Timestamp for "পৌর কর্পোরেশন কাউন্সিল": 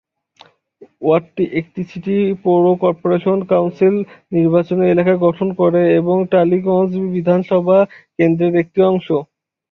2.43-3.95